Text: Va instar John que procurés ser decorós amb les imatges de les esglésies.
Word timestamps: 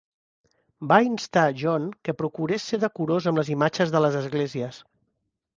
Va 0.91 0.97
instar 1.07 1.43
John 1.59 1.85
que 2.09 2.17
procurés 2.23 2.67
ser 2.71 2.79
decorós 2.85 3.31
amb 3.33 3.43
les 3.43 3.55
imatges 3.59 3.97
de 3.97 4.03
les 4.07 4.21
esglésies. 4.23 4.85